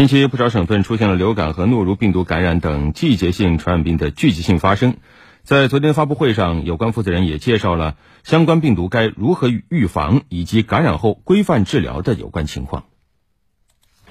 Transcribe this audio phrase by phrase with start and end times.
[0.00, 4.96] 近期不少省份出现了流感和诺如病毒感染等季节性传染病的聚集性发生。
[5.42, 12.84] 在昨天发布会上，有关负责人也介绍了相关病毒该如何预防以及感染后规范治疗的有关情况。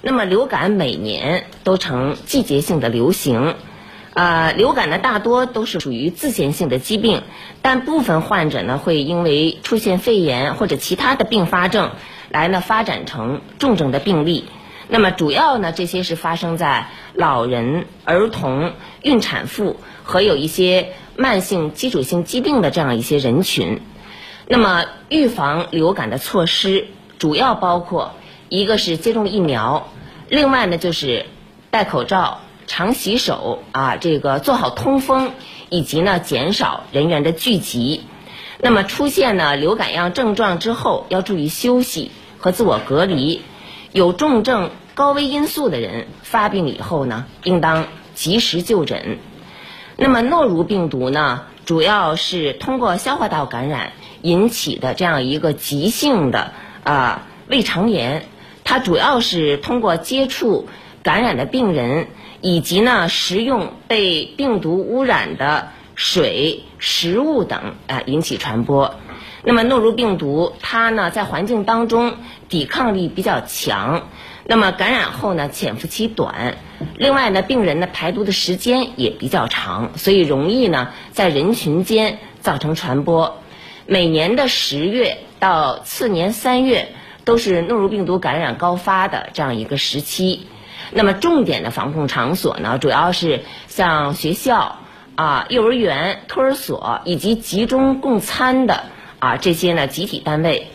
[0.04, 3.56] 那么，流感每年都呈季节性的流行，
[4.13, 7.24] 呃，流感呢大多都是属于自限性的疾病，
[7.63, 11.94] 但部分患者呢会因为出现肺炎或者其他的并发症，
[12.29, 14.46] 来呢发展成重症的病例。
[14.92, 18.73] 那么主要呢，这些是发生在老人、儿童、
[19.04, 23.81] 孕产妇和有一些慢性基础性疾病的这样一些人群。
[24.48, 26.88] 那么预防流感的措施
[27.20, 28.14] 主要包括
[28.50, 29.90] 一个是接种疫苗，
[30.28, 31.28] 另外呢就是
[31.70, 35.34] 戴口罩、常洗手啊，这个做好通风，
[35.70, 38.06] 以及呢减少人员的聚集。
[38.59, 42.09] 那么出现呢流感样症状之后，要注意休息
[42.40, 43.44] 和自我隔离。
[43.92, 49.18] 有重症、高危因素的人发病以后呢，应当及时就诊。
[49.98, 56.52] 那么诺如病毒呢，主要是通过消化道感染引起的这样一个急性的
[56.84, 58.26] 啊胃肠炎。
[58.64, 60.68] 它主要是通过接触
[61.02, 62.08] 感染的病人，
[62.42, 68.94] 以及呢食用被病毒污染的水、食物等啊引起传播。
[69.44, 72.16] 那么诺如病毒它呢在环境当中
[72.50, 74.09] 抵抗力比较强，
[74.46, 76.58] 那么感染后呢潜伏期短，
[76.98, 83.38] 另外呢病人呢排毒的时间也比较长，所以容易呢在人群间造成传播。
[83.86, 86.90] 每年的十月到次年三月
[87.24, 90.48] 都是诺如病毒感染高发的这样一个时期。
[90.92, 94.80] 那么重点的防控场所呢主要是像学校
[95.16, 98.84] 啊、幼儿园、托儿所以及集中供餐的。
[99.20, 100.67] 啊，这些呢集体单位，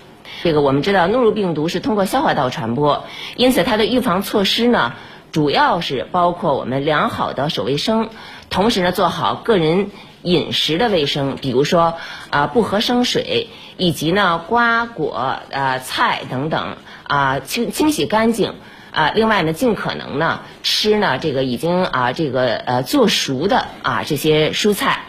[0.43, 3.05] 这个我们知道诺如病毒是通过消化道传播，
[3.37, 4.93] 因此它的预防措施呢，
[5.33, 8.11] 主要是包括我们良好的手卫生，
[8.51, 11.95] 同时呢做好个人饮食的卫生，比如说
[12.29, 18.57] 啊不喝生水，以及呢瓜果呃菜等等啊清清洗干净
[18.93, 25.05] 啊，另外呢尽可能呢吃呢这个已经啊这个呃做熟的啊这些蔬菜。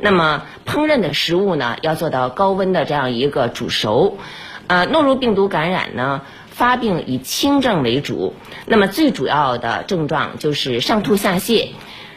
[0.00, 4.18] 那么烹饪的食物呢，要做到高温的这样一个煮熟。
[4.66, 8.34] 呃，诺如病毒感染呢，发病以轻症为主，
[8.66, 11.68] 那么最主要的症状就是上吐下泻。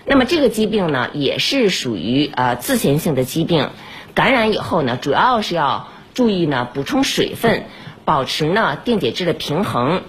[0.06, 3.70] 那么这个疾病呢，也是属于呃自限性的疾病。
[4.14, 7.66] 感染以后呢，主要是要注意呢补充水分，
[8.04, 10.02] 保持呢电解质的平衡。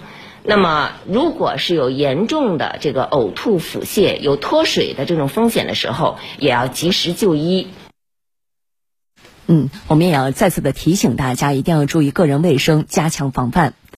[0.45, 7.69] 那么，如果是有严重的这个呕吐、腹泻、有脱水的这种风险的时候，也要及时就医。
[9.47, 13.73] 嗯，我们也要再次的提醒大家，一定要注意个人卫生，加强防范。